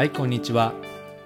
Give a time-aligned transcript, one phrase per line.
[0.00, 0.72] はいこんにちは。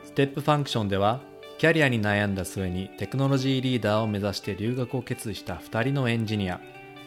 [0.03, 1.21] Step Function では
[1.59, 6.61] キャリアに悩んだ末にテクノロジーリーダーを目指して留学を決意した2人のエンジニア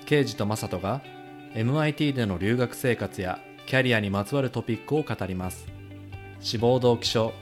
[0.06, 1.02] ケイジとマサトが
[1.56, 5.68] MIT での留学生活やキャリアにまつわるトピックを語ります。
[6.40, 7.34] 志望動機書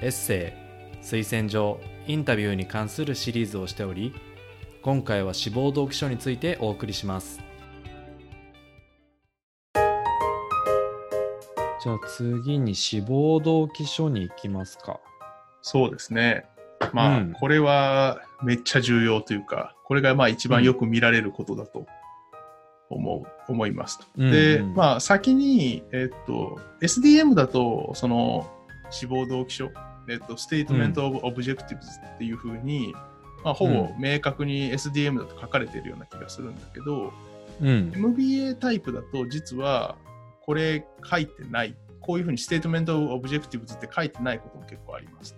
[0.00, 0.56] エッセ
[1.00, 4.12] イ推薦状インタビューに関するシリーズをしており
[4.82, 7.49] 今回は志望動機書についてお送りします。
[11.82, 15.00] じゃあ次に志望動機書に行きますか
[15.62, 16.44] そうですね。
[16.92, 21.86] まあ、うんこれはめっちゃ重要というか、これがまあ一番よく見られることだと
[22.90, 24.06] 思う、思いますと。
[24.18, 28.46] うんで、うんまあ先に、えっと、SDM だと、その
[28.90, 29.70] 志望動機書、
[30.08, 31.78] えっと、Statement of Objectives
[32.14, 32.92] っていうふうに、
[33.42, 37.12] まあ、ほぼ明確に SDM だと書かれているような気がするんだけど、
[37.62, 37.92] うん。
[37.94, 39.96] MBA タイプだと実は
[40.50, 41.76] これ書いてない。
[42.00, 45.36] こういうふうに Statement of Objectives って書いてないことも結構あります。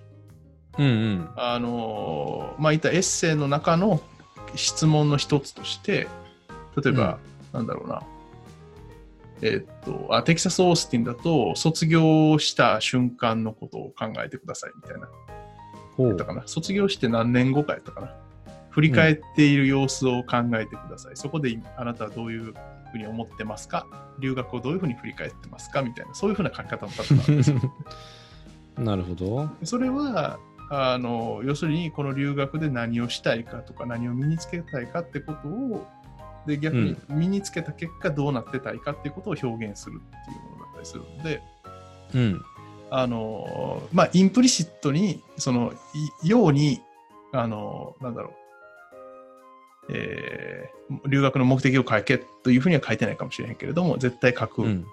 [0.79, 1.29] うんうん。
[1.37, 4.01] あのまあ、いったエッセイの中の
[4.55, 6.09] 質問の一つとして、
[6.83, 7.19] 例えば、
[7.53, 8.03] なんだろうな、
[9.43, 15.11] えーっとあ、テキサス・オースティンだと、卒業した瞬間のことを考えてくださいみたいな。
[15.99, 18.15] ほやったかな卒業して何年後かやったかな
[18.71, 21.17] 振り返っている様子を考えてください。
[21.17, 22.55] そこであなたはどういう
[22.93, 23.87] ふうに思ってますか？
[24.21, 25.83] 留学をどういうふうに振り返ってますか？
[25.83, 27.61] みたいな、そういうふうな書き方も多分あるんですよ。
[28.79, 29.49] なるほど。
[29.65, 30.39] それは
[30.71, 35.87] あの要するにこの留学で何をしたいかとか何を身につけたいかってことを
[36.47, 41.43] で逆に身につけた結果どうなってたいかっていうことを表現するっていうものだったりするので
[42.15, 42.43] うん。
[42.91, 45.73] あのまあインプリシットにその
[46.23, 46.83] いように
[47.33, 48.33] あのなんだろう
[49.89, 54.87] えー留学の目的を書けというふうには書いてないかもしれへんけれども絶対書くうん。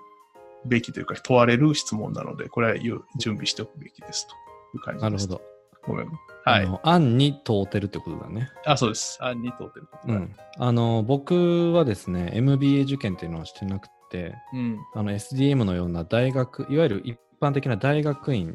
[0.66, 4.33] べきというか問われる質問なのでこれはよ準備しておくべきですと
[4.78, 5.28] いう感じです。
[5.30, 5.60] なるほど。
[5.88, 6.08] ごめん。
[6.44, 6.80] はい。
[6.83, 8.49] 案に通ってるってことだね。
[8.66, 9.17] あ、そうです。
[9.22, 10.16] 案に通ってることが。
[10.16, 10.36] うん。
[10.58, 14.78] あの、僕はですね、MBA 受験っていうのはしてなくて、うん。
[14.95, 18.54] あの SDM のような大学、いわゆる一般的な大学院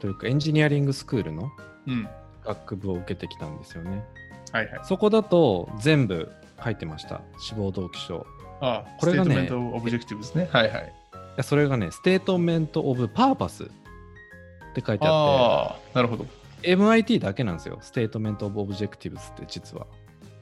[0.00, 1.50] というか engineering school の
[1.88, 2.08] うん。
[2.44, 4.02] 学部を受けてきたんですよね。
[4.52, 4.80] はいはい。
[4.84, 6.30] そこだと全部
[6.62, 7.20] 書いてました。
[7.38, 8.26] 志望動機書。
[8.60, 10.48] あこれがね statement of obj ective ですね。
[10.50, 10.92] はいはい。
[11.34, 13.66] いやそれがね、 statement of purpose っ
[14.72, 16.24] て書いてあっああ、なるほど。
[16.24, 16.30] て、
[16.76, 17.78] MIT だけなんですよ。
[17.80, 19.86] statement of objectives って実は。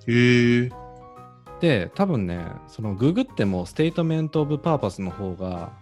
[0.07, 0.71] へえ。
[1.61, 5.73] で、多分ね、そのググっても statement of purpose の方が、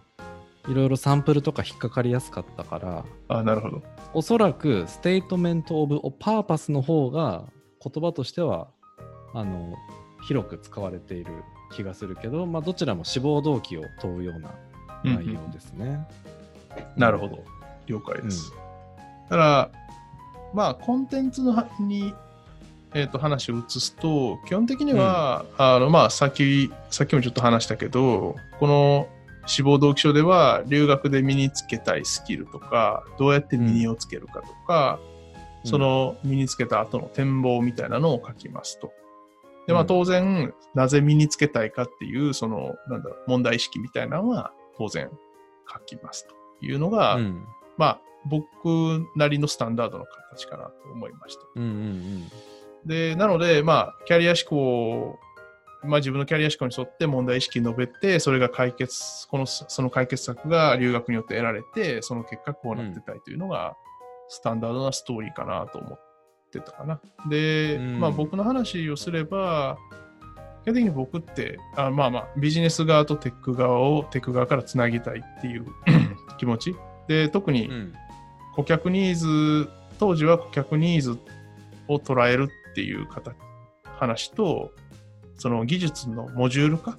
[0.68, 3.82] いろいろサンプルとか引っかかりやすかったから、あなるほど。
[4.12, 7.44] おそらく statement of purpose の方が
[7.82, 8.68] 言葉としては
[9.34, 9.74] あの
[10.22, 11.32] 広く使われている
[11.72, 14.54] 気がするけど、まあ、どちらも志望動機を問うような
[15.04, 16.06] 内容ですね。
[16.96, 17.44] なるほど。
[17.86, 18.52] 了解です。
[19.28, 19.70] だから、
[20.52, 22.14] まあ、コンテンツのはに、
[22.92, 29.08] えー、と話を移すと、基本的には、あのまあ、さっき、さっきもちょっと話したけど、この
[29.46, 35.00] 志望動機書では、留学で身につけたいスキルとか、どうやって身にをつけるかとか、
[35.64, 35.70] うん。
[35.70, 38.92] その身につけた後の展望みたいなのを書きますと。
[39.66, 39.86] で、まあうん。
[39.86, 45.10] 当然、なぜ身につけたいかっていう、その、なんだろう、問題意識みたいなのは当然
[45.72, 46.34] 書きますと。
[46.62, 47.44] いうのが、うん。
[47.76, 51.42] まあ僕なりのスタンダードの形かなと思いました。
[51.56, 52.30] うんうん
[52.84, 55.18] で、なので、まあ、キャリア思考、
[55.82, 63.76] まあ自分のキャリア思考に沿って問題意識述べて、それが解決、この、その解決策が留学によって得られて、その結果こうなってたいというのが、
[64.28, 66.00] スタンダードなストーリーかなと思っ
[66.52, 67.00] てたかな。
[67.28, 69.78] で、うんまあ僕の話をすれば、
[70.62, 75.66] 基本的に僕って、あまあまあ、ビジネス側とテック側をテック側からつなぎたいっていう
[76.38, 76.76] 気持ち。
[77.08, 77.70] で、特に
[78.54, 81.18] 顧客ニーズ、当時は顧客ニーズ
[81.88, 83.34] を捉えるっていう形
[84.00, 84.72] 話と、
[85.40, 86.98] その技術のモジュール化？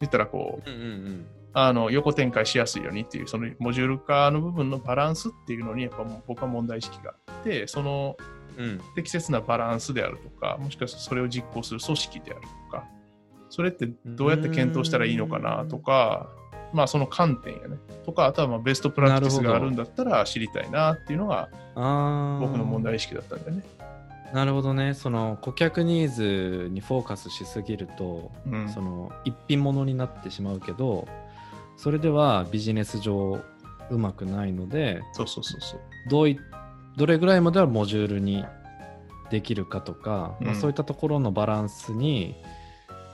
[0.00, 8.16] 言ったらこう、うんうんあの横展開しやすいようにっていう、そのモジュール化の部分のバランスっていうのに、やっぱもう僕は問題意識があって、その
[8.56, 8.80] うん。
[8.94, 12.86] 適切なバランスであるとか、もしかしたらそれを実行する組織であるとか、
[13.50, 16.30] それってどうやって検討したらいいのかなとか、
[16.72, 17.76] まあその観点やね。
[18.04, 23.62] とか、あとはまあベストプラクティスがあるんだったら知りたいなっていうのが僕の問題意識だったんだよね。
[24.32, 31.06] なるほどねその顧客ニーズにフォーカスしすぎると、うんその一品物になってしまうけど
[31.76, 33.40] それではビジネス上
[33.90, 35.80] うまくないのでそうそうそうそう。
[36.08, 36.38] どうい
[36.96, 38.44] どれぐらいまではモジュールに
[39.30, 42.34] できるかとか、まあ、うんそういったところのバランスに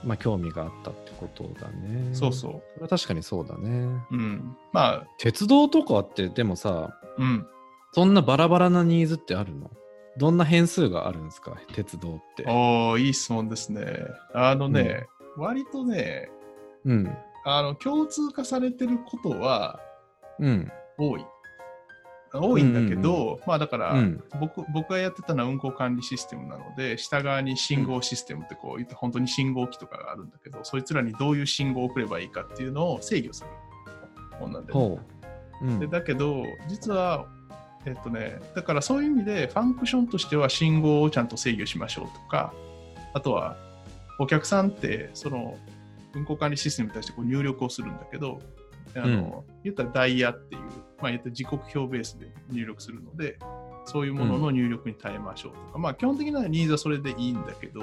[0.05, 2.14] まあ、興味があったってことだね。
[2.14, 3.69] そうそそれは確かにそうだね。
[4.11, 4.17] う。
[4.17, 4.56] うん。
[4.73, 7.47] まあ、鉄道とかってでもさ、うん。
[7.93, 9.71] そんなバラバラなニーズってあるの？
[10.19, 11.56] どんな変数があるんですか？
[11.75, 12.44] 鉄道って。
[12.47, 13.87] おー、いい質問ですね。
[14.35, 15.06] あのね、
[15.37, 16.29] 割とね、
[16.85, 17.17] うん。
[17.44, 19.81] あの、共通化されてることは
[20.38, 20.70] うん。
[20.99, 21.25] 多い。
[22.31, 24.23] 多いんだけど、うんうんまあだから、うん。
[24.38, 34.99] 僕僕がやってたのは運行管理システムなので、下側に信号システムってこう言って本当に信号機とかがあるんだけど、そいつらにどういう信号を送ればいいかっていうのを制御するもんなんで、ほ
[35.62, 35.67] う。
[35.67, 37.26] うんでだけど、実は、
[37.86, 42.52] えっとね、だからそういう意味で、ファンクションとしては信号をちゃんと制御しましょうとか、
[43.14, 43.56] あとは、
[44.19, 45.56] お客さんって、その、
[46.14, 48.40] 運行管理システムに対してこう入力をするんだけど、
[48.96, 50.62] あの言ったらダイヤっていう、
[51.00, 53.38] まあ、言ったら時刻表ベースで入力するので、
[53.84, 57.82] そういうものの入力に耐えましょうとか、まあ基本的なニーズはそれでいいんだけど、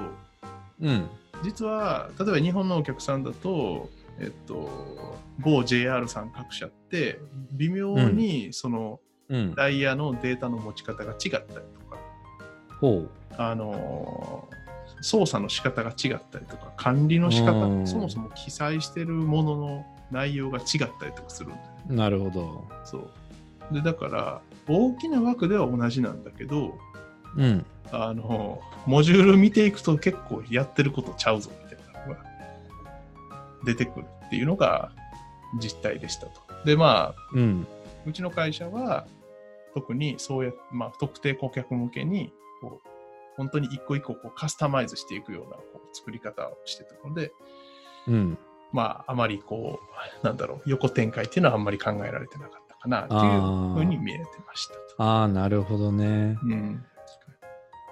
[0.81, 1.09] うん。
[1.43, 3.89] 実は例えば日本のお客さんだと、
[4.19, 7.19] えっと、某 JR さん各社って
[7.51, 8.99] 微妙にそのうん。
[9.55, 11.97] ダイヤのデータの持ち方が違ったりとか、
[12.79, 13.07] ほ
[13.37, 14.47] あの
[15.01, 21.93] 操作の仕方が違ったりとか管理の仕う方んそもそも記載してるものの内容が違ったりとかするんだよねう。
[21.93, 22.67] なるほど。
[22.83, 23.09] そう
[23.71, 26.77] でだから大きな枠では同じなんだけど
[27.35, 27.65] うん。
[27.91, 32.25] あのモジュール見ていくと結構やってることちゃうぞみたいなのが
[33.63, 34.91] 出てくるっていうのが
[35.59, 36.41] 実態でしたと。
[36.65, 37.67] でまあうん。
[38.07, 39.07] うちの会社は
[39.75, 42.89] 特にそうや、まあ、特定顧客向けにこう
[43.37, 47.31] 本当に一個一個こうカスタマイズしていくようなこう作り方をしてたので、
[48.07, 48.37] うん。
[48.71, 49.79] まあ、あまりこ
[50.23, 54.79] う、なんだろう、横展開っていうのはあんまり考えられてなかったかなっていうふうに見えてましたと。
[54.97, 56.37] ああ、なるほどね。
[56.43, 56.85] うん。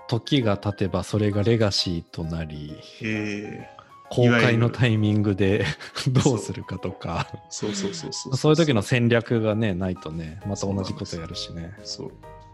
[0.08, 3.68] 時が経てばそれがレガシーとなり、え
[4.14, 5.66] 公開のタイミングで
[6.08, 8.38] どうするかとか、ー、そうそうそうそう。
[8.38, 11.76] そういう時の戦略がね、ないとね、また同じことやるしね。
[11.84, 12.12] そう。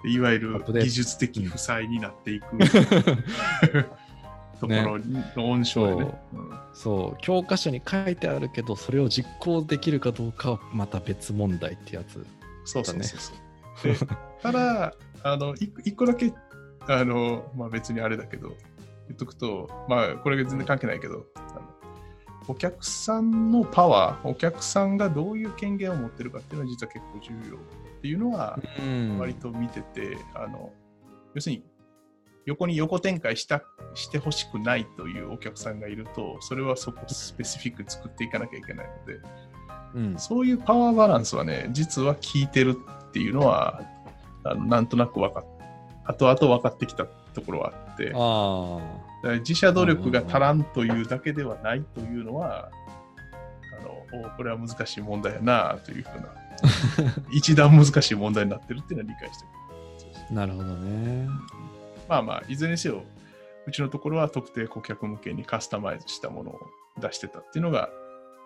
[0.08, 2.46] いわゆる技術的負債になっていく
[4.62, 5.00] ところ
[5.36, 6.16] の温床
[6.74, 12.26] そう、教科書に書いてあるけど、それを実行できるかどうかはまた別問題ってやつ。
[12.64, 13.34] そうそうそうそ
[13.90, 13.94] う。
[13.94, 16.34] でただ、あの、一個だけ、
[16.88, 18.56] あの、まあ別にあれだけど、
[19.10, 21.26] 言っとくと、まあこれ全然関係ないけど、
[22.48, 27.60] お客さんのパワー、お客さんがどういう権限を持ってるかっていうのは実は結構重要っ
[28.02, 29.18] ていうのはうん。
[29.20, 30.72] 割と見てて、あの、
[31.36, 31.64] 要するに
[32.46, 33.64] 横に横展開した
[33.94, 39.20] してほしくないというお客さんがいると、それはそこスペシフィックに作っていかなきゃいけないので、
[39.96, 42.78] うん、そういうパワーバランスはね、実は効いてる
[43.08, 43.82] っていうのは、
[44.44, 45.46] あのなんとなく分かっ
[46.06, 52.72] 後々分かってきたところはあって、自社努力が足らんというだけではないというのは、
[53.80, 56.30] あのおこれは難しい問題やなというふうな、
[57.32, 59.52] 一段難しい問題になってるっていうのは理解してる。
[60.32, 61.28] あ、なるほどね。
[62.08, 63.04] まあまあ、いずれにせよ、
[63.68, 66.60] うちのところは特定顧客向けにカスタマイズしたものを
[67.00, 67.90] 出してたっていうのが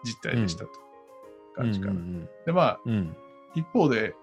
[0.04, 0.84] 実態でしたと。
[1.56, 1.92] 感じかな。
[1.92, 3.16] うんで、まあ、うんうん。
[3.56, 4.16] 一方で、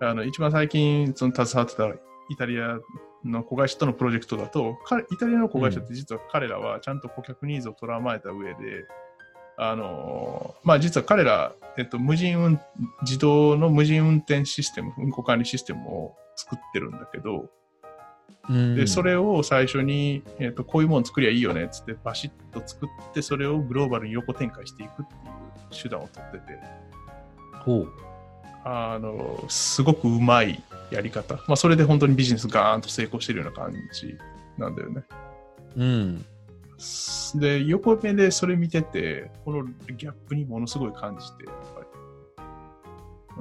[0.00, 1.88] あの一番最近その携わってた
[2.28, 2.78] イタリア
[3.24, 8.84] の子会社とのプロジェクトだと、彼イタリアの子会社って実は彼らはちゃんと顧客ニーズを捉まえた上で、
[9.56, 12.60] あのまあ、実は彼ら、えっと、無人運
[13.02, 17.48] 自動の無人運転システム、運行管理システムを作ってるんだけど、
[18.48, 18.76] うん。
[18.76, 25.16] でそれを最初に、えっと、こういうもの作りゃいいよねっつってバシッと作って、それをグローバルに横展開していくってい
[25.78, 26.58] う手段を取ってて、
[27.64, 27.92] ほう。
[28.64, 31.34] あの、すごくうまいやり方。
[31.34, 34.16] まあ、それで本当にビジネスガーンと成功してるような感じ
[34.58, 35.02] なんだよね。
[35.76, 36.24] うん。
[37.34, 39.64] で、横目でそれ見てて、この
[39.96, 41.80] ギャップにものすごい感じて、やっぱ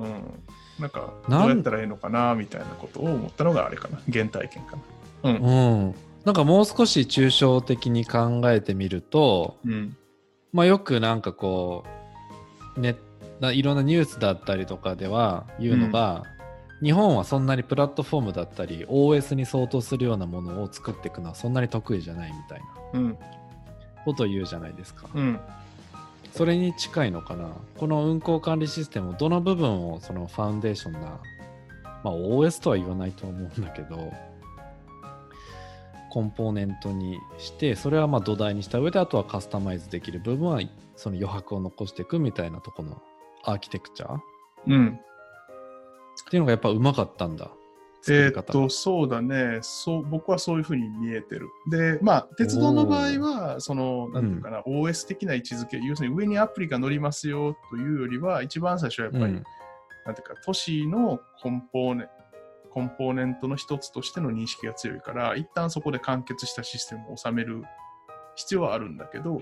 [0.02, 0.06] り。
[0.06, 0.44] うん。
[0.80, 4.00] なんか、どなんうやったらいいのかな、みたいなことを思ったのがあれかな。
[4.12, 4.78] 原体験か
[5.24, 5.30] な。
[5.30, 5.36] うん。
[5.38, 5.96] うん。
[6.26, 9.96] なんかもう少し抽象的に考えてみると、うん。
[10.52, 11.84] まあよくなんかこ
[12.78, 12.96] う、ね、
[13.40, 16.24] ないろんなニュースだったりとかでは言うのが、
[16.84, 22.60] 日本はそんなにプラットフォームだったり OS に相当するようなものを作っていくのはそんなに得意じゃないみたい
[22.94, 23.18] なうん。
[24.04, 25.08] ことを言うじゃないですか。
[25.14, 25.40] うん。
[26.34, 27.48] それに近いのかな
[27.78, 31.00] この運行管理システムどの部分をそのファウンデーションな、
[32.04, 34.12] まあ OS とは言わないと思うんだけど、
[36.10, 40.60] コンポーネントにして、それはまあ土台にした上で、あとはカスタマイズできる部分は
[40.96, 43.02] その余白を残していくみたいなとこの
[43.44, 44.16] アーキテクチャ？
[44.16, 44.20] っ
[44.68, 45.00] うん。
[46.30, 47.50] ていうのがやっぱうまかったんだ。
[48.02, 48.40] 作り方。
[48.40, 49.60] えーっと、そうだね。
[49.62, 51.48] そう、僕はそういうふうに見えてる。
[51.70, 59.44] で、まあ、鉄道の場合は、その、なんていうかな、OS 的な位置づけ、要するに上にアプリが乗りますよというよりは、一番最初はやっぱり、うん
[60.06, 62.10] なんていうか、都市のコンポーネ
[62.72, 67.64] コンポーネントの一つとしての認識が強いから、一旦そこで完結したシステムを収める
[68.36, 69.42] 必要はあるんだけど、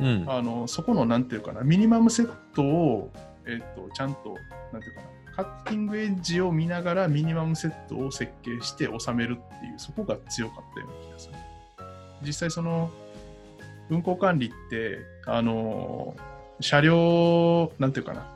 [0.00, 0.24] うん。
[0.26, 3.12] あのそこのなんていうかな、ミニマムセットを、
[3.46, 4.36] えっとちゃんと、
[4.72, 11.34] なんていうかな、カッティングエッジを見ながらミニマムセットを設計して収めるっていう、そこが強かったような気がする。
[12.22, 12.90] 実際その、
[13.90, 16.16] 運行管理って、あの、
[16.60, 18.26] 車両、なんていうかな、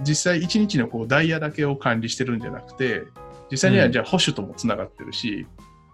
[0.00, 3.04] 実際1日のこうダイヤだけを管理してるんじゃなくて、
[3.50, 5.46] 実際にはじゃあ保守ともつながってるし、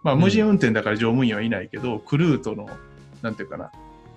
[0.03, 2.69] まあ無人運転だから乗務員はいないけど、クルーとの、
[3.23, 3.71] なんていうかな、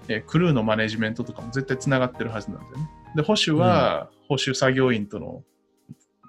[0.07, 2.89] えークルーのマネジメントとかも絶対つながってるはずなんだよね。
[3.15, 5.43] で、保守は保守作業員との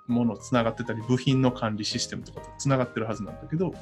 [0.06, 3.74] ものつながってたり、部品の管理システムとかとつながってるはずなんだけど、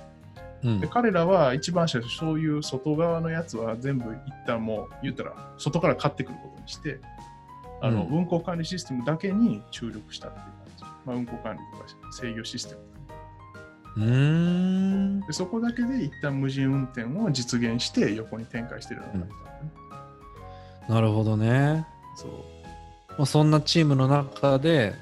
[0.62, 7.00] うんで彼らは一番最初そういう外側のやつは全部一旦もう言ったら外から買ってくることにして、
[7.82, 10.84] あの、うん運行管理システムだけに注力したっていう感じ。
[11.04, 12.80] まあ、運行管理とか制御システム
[13.96, 15.20] うーん。
[15.20, 19.72] でそこだけで一旦無人運転を実現して横に展開してるような感じだね、
[20.88, 21.86] なるほどね。
[22.16, 22.30] そう。
[23.10, 24.94] まあ、そんなチームの中で、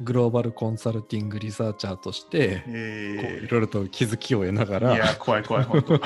[0.00, 6.00] グローバルコンサルティングリサーチャーとして、えいろいろと気づきを得ながー、いら、や怖い怖い本当。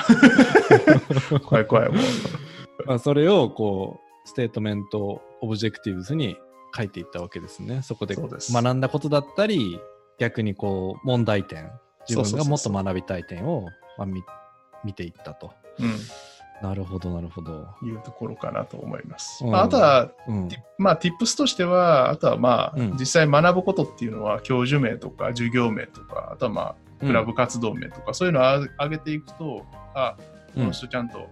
[1.39, 1.97] 怖い怖いもう
[2.85, 6.37] まあ、それをこう statement of objectives に
[6.75, 7.81] 書いていったわけですね。
[7.81, 9.79] そこで学んだことだったり、
[10.19, 11.71] 逆にこう問題点、
[12.07, 13.65] 自分がもっと学びたい点を
[13.97, 14.23] まあ見
[14.83, 15.53] 見ていったと。
[16.61, 17.67] なるほど、なるほど。
[17.81, 20.49] うんいうところかなと思います、うんまあ、あとはうん。
[20.77, 30.17] まあ、tips としては、あとはまあ、うん実際学ぶことっていうのは、教授名とか、授業名とか、あとはまあ、クラブ活動名とか、そういうのをあ上げていくと、あ、
[30.55, 31.27] この人ちゃんと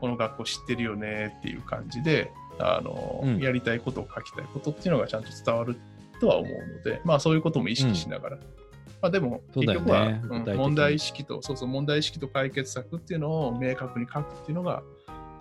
[0.00, 5.76] この学校知ってるよねっていう感じで、あの、うんやりたいことを書きたいことっていうのがちゃんと伝わる
[6.20, 8.38] とは思うので、まあそういうことも意識しながら。
[9.02, 14.82] まあでも、結局は、うん問題意識と、そうそう、問題意識と解決策っていうのを明確に書くっていうのが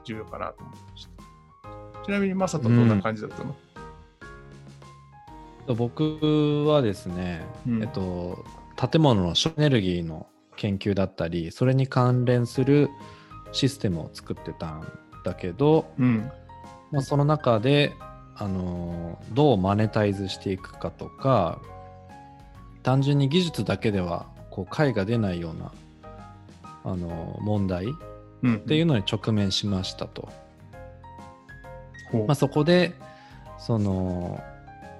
[0.06, 2.04] 重要かなと思いました。
[2.06, 3.56] ちなみに、マサトどんな感じだったの、
[5.76, 12.90] 僕はですね、うんえっと、建物の省エネルギーの研究だったり、それに関連する
[13.52, 14.92] システムを作ってたん
[15.24, 16.32] だけど、うん。
[16.92, 17.94] まあ、その中で、
[18.36, 21.62] あのーどうマネタイズしていくかとか
[22.84, 25.72] 単純に技術だけではこう解が出ないような、
[26.84, 27.88] あのー問題っ
[28.42, 28.60] うん。
[28.62, 30.30] ていうのに直面しましたと。
[32.12, 32.94] ほうまあ、そこで
[33.60, 34.42] その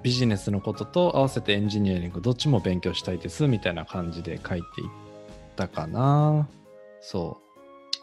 [0.02, 4.88] ビジネスのことと合わせてエンジニアリングどっちも勉強したいですみたいな感じで書いていっ
[5.56, 6.48] たかな。
[7.00, 7.38] そ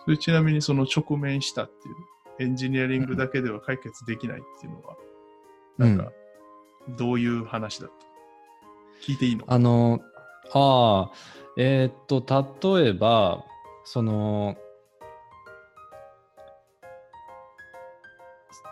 [0.08, 1.96] でちなみにその直面したっていう、
[2.40, 4.96] エンジニアリングだけでは解決できないっていうのは、
[5.80, 5.86] う。
[5.86, 6.12] なんか、
[6.98, 8.07] どういう話だった？
[9.02, 9.46] 聞いていいの？
[9.48, 10.02] あの、
[10.54, 11.12] ああ、
[11.58, 12.24] えーっと、
[12.80, 13.44] 例えば、
[13.84, 14.56] その、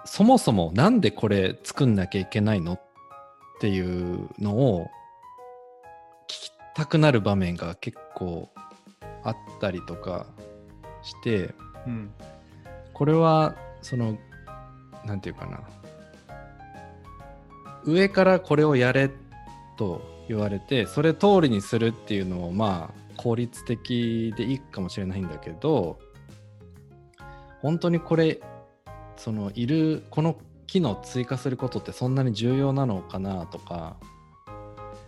[0.05, 2.81] そもそもなんでこれ作んなきゃいけないのっ
[3.59, 4.87] ていうのを
[6.27, 8.49] 聞きたくなる場面が結構
[9.23, 10.27] あったりとか
[11.01, 11.53] して、
[11.87, 12.11] うん。
[12.93, 14.17] これは、その、
[15.05, 15.61] なんていうかな。
[17.83, 19.11] 上からこれをやれ
[19.77, 25.99] と言われて、それ通りにするっていうのも、まあ、効率的でいいかもしれないんだけど、
[27.61, 28.39] 本当にこれ、
[29.17, 33.97] その、いる、この機能追加することってそんなに重要なのかなとか、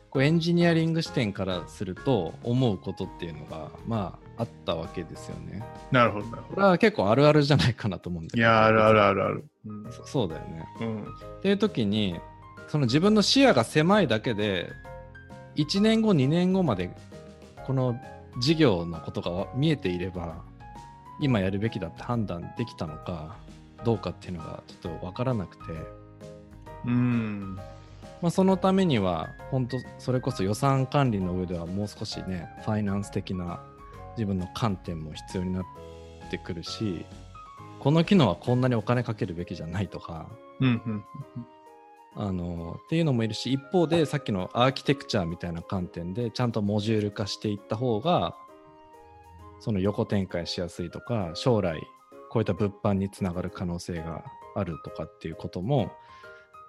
[0.10, 5.64] こうエンジニアリング視点からすると思うことっていうのが、まあ、あったわけですよね。
[5.92, 8.36] なるほど、なるほこれは結構あるあるじゃないかなと思うんだど。
[8.36, 8.42] けど。
[8.42, 9.46] いや、あるあるあるある。
[9.66, 9.92] うん。
[9.92, 10.66] そそうだよね。
[10.80, 11.04] うん。
[11.04, 11.06] っ
[11.42, 12.20] ていう時に
[12.68, 14.72] その自分の視野が狭いだけで
[15.58, 16.92] 1年後2年後まで
[17.66, 18.00] この
[18.40, 20.36] 事業のことが見えていれば
[21.20, 23.36] 今やるべきだって判断できたのか
[23.84, 25.64] どうかっていうのがちょっと分からなくて、
[26.86, 27.58] うん。
[28.22, 33.62] まあ、そのためには本当それこそ予算管理の上ではもう少しねファイナンス的な
[34.18, 35.66] 自分の観点も必要になっ
[36.32, 37.06] てくるし
[37.80, 40.28] この機能はこんなにお金かけるべきじゃないとか
[40.60, 40.68] うん。
[40.68, 41.06] うん。
[42.20, 48.36] あのっていうのもいるし一方でさっきのアーキテクチャみたいな観点でちゃんとモジュール化していった方が
[49.60, 51.80] その横展開しやすいとか将来
[52.32, 54.24] こういった物販につながる可能性が
[54.56, 55.92] あるとかっていうことも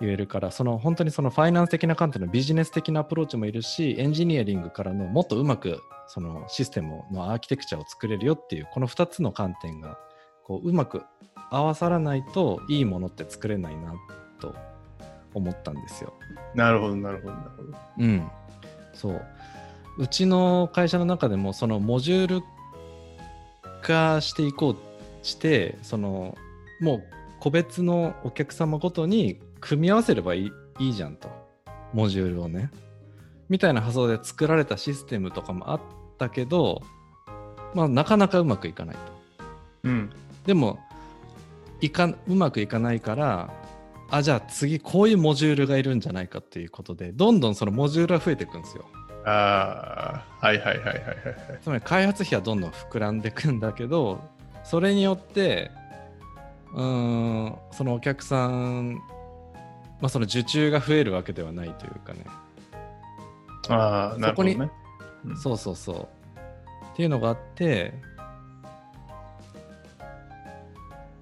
[0.01, 9.99] 言えるからその本当にそのファイナンス的な観点のビジネス的なアプローチもいるしエンジニアリングからのもっとうまくそのシステムのアーキテクチャを作れるよっていうこの2つの観点が
[10.45, 11.03] こううまく
[11.51, 13.95] 合わさらないといいものって作れないな
[14.41, 14.55] と
[15.35, 16.15] 思ったんですよ。
[16.55, 17.79] なるほどなるほどなるほど。
[17.99, 18.29] うん、
[18.95, 19.23] そう
[19.99, 22.43] うちの会社の中でもそのモジュール
[23.83, 26.37] 化していこうしてその
[26.81, 27.05] もう
[27.41, 31.29] 個別のお客様ごとに組み合わせればいいいいじゃんと
[31.93, 32.71] モジュールをね
[33.49, 35.81] みたいな発想で作られたシステムとかもあっ
[36.19, 36.83] たけど
[37.75, 39.01] まあなかなかうまくいかないと
[39.85, 40.11] うん。
[40.47, 40.79] でも
[41.81, 43.51] いかうまくいかないから
[44.11, 48.87] あじゃあ次こういうモジュールがいるんじゃないかっていうことでどんどんそのモジュールが増えていくんですよ
[49.25, 51.07] ああ、はいはいはいはいはいはい。
[51.63, 54.23] つまり開発費はどんどん膨らんでいくんだけど
[54.65, 55.71] それによって
[56.73, 58.95] うーんそのお客さん、
[60.01, 62.25] まあ、その受注が増えるわけではないというかね、
[63.69, 64.71] ああ、なるほどそね。
[65.37, 65.97] そうそうそう
[66.93, 67.95] っていうのがあって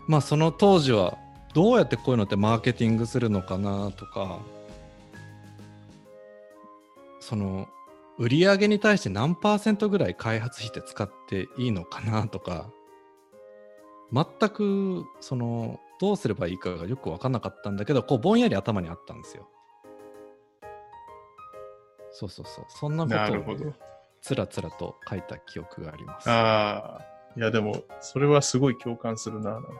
[0.07, 1.19] まあその当時は
[1.57, 4.41] どうやってこういうのってマーケティングするのかなとか
[7.19, 7.67] その
[8.19, 12.69] 売り上げに対して何パーセントぐらい開発費って使っていいのかなとか
[14.13, 19.49] 全くそのどうすればいいかがよく分かんなかったんだけどこうぼんやり頭にあったんですよ。
[22.13, 23.73] そうそうそうそんなことを。
[24.21, 26.29] つらつらと書いた記憶があります。
[26.29, 27.05] ああ、
[27.37, 29.71] いやでも、それはすごい共感するな、なんか。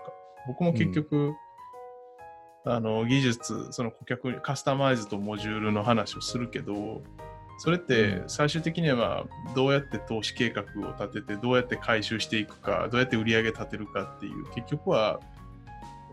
[0.47, 1.35] 僕も結局、
[2.66, 7.02] あの、技術、その顧客にカスタマイズとモジュールの話をするけど、
[7.58, 15.20] それって最終的にはどうやって投資計画を立てて、どうやって回収していくか、どうやって売り上げ立てるかっていう、結局は、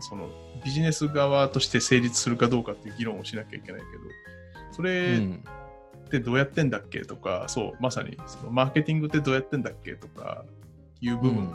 [0.00, 0.28] その
[0.64, 4.02] ビジネス側として成立するかどうかっていう議論をしなきゃいけないけど、
[4.72, 5.44] それうん
[6.04, 10.44] ってどうやってんだっけとか、そう、まさにそのマーケティングってどうやってんだっけとか
[11.00, 11.54] いう部分、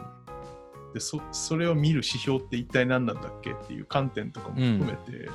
[0.94, 5.30] でそ、それを見る指標って一体何なんだっけっていう観点とかも含めて、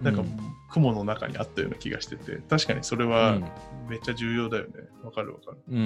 [0.00, 3.38] なんかもう雲の中にあったような気がしてて、確かにそれは
[3.88, 4.72] めっちゃ重要だよね。
[5.02, 5.58] わ、かるわかる。
[5.70, 5.76] うん。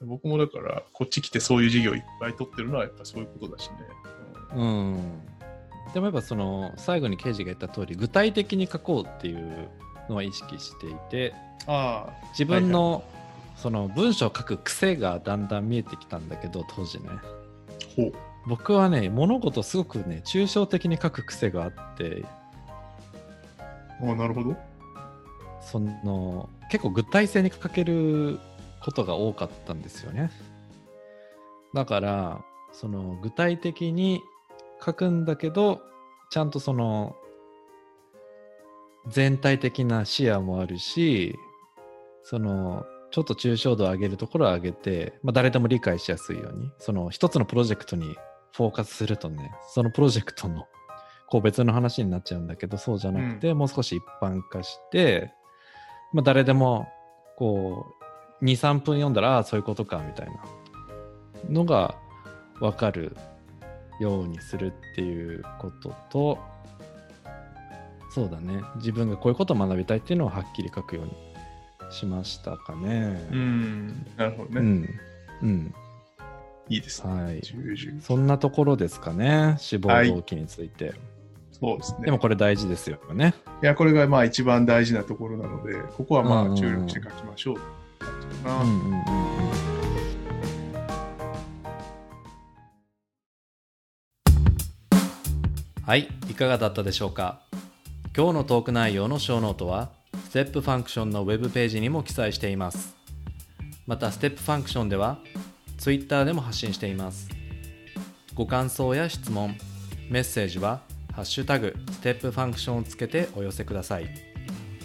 [0.00, 3.76] うん僕もだから、こっち来てそういう事業いっぱい取ってるのはやっぱそういうことだしね。
[4.56, 4.94] うん。
[4.94, 5.30] うん。
[5.92, 9.68] でもやっぱその最後に刑事が言った通り具体的に書こうっていう
[10.08, 11.34] のは意識していて
[11.66, 13.02] あ自分の
[13.56, 17.08] その文章を書く癖がだんだん見えてきたんだけど当時ね。
[17.10, 17.20] あ、
[17.96, 18.12] ほう。
[18.46, 22.24] 僕はね物事をすごくね抽象的に書く癖があって
[24.02, 24.70] あなるほど。
[25.60, 28.40] その結構具体性に欠ける
[28.82, 30.30] ことが多かったんですよね
[31.74, 34.22] だからその具体的に
[34.84, 35.80] 書くんだけど
[36.30, 37.14] ちゃんとその
[39.08, 41.36] 全体的な視野もあるし
[42.22, 48.16] そのちょっと抽象度を上げるところを上げて、まあ、誰でも理解しやすいようにその一つのプロジェクトに
[48.52, 50.66] フォーカスするとねそのプロジェクトの
[51.28, 55.32] こう別の話になっちゃうんだけどそうじゃなくて、もう少し一般化して、
[56.12, 56.88] まあ、誰でも
[57.36, 57.86] こ
[58.40, 60.32] う23分読んだらああそういうことかみたいな
[61.48, 61.94] のが
[62.58, 63.16] 分かる
[64.00, 66.38] ようにするっていうことと
[68.10, 68.60] そうだね。
[68.76, 71.12] 自分がこういうことを学びたいっていうのをはっきり書くように
[71.92, 73.28] しましたかね。
[73.30, 74.60] うん、なるほどね。
[74.60, 74.98] うん、
[75.42, 75.74] うん、
[76.70, 77.12] いいですね。
[77.12, 77.42] はい。
[78.00, 80.94] そんなところですかね志望動機について、
[81.50, 82.04] そうですね。
[82.04, 83.34] でもこれ大事ですよね。
[83.60, 88.62] いや、これがまあ一番大事なところなので、ここはまあ注力して書きましょうって感じかな。
[88.62, 89.02] うんうんうんうん
[95.82, 97.42] はい、いかがだったでしょうか？
[98.16, 99.90] 今日のトーク内容の show note は、
[100.28, 102.94] Step Function のウェブページにも記載しています。
[103.88, 105.18] また、 Step Function では、
[105.80, 107.28] Twitter でも発信しています。
[108.34, 109.56] ご感想や質問、
[110.10, 114.08] メッセージは、ハッシュタグ、 Step Function をつけてお寄せください。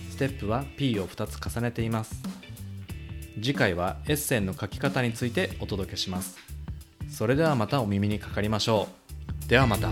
[0.10, 2.24] ステップは P を2つ重ねています。
[3.36, 6.38] 次回はエッセンの書き方についてお届けします。
[7.10, 8.88] それではまたお耳にかかりましょ
[9.46, 9.50] う。
[9.50, 9.92] ではまた。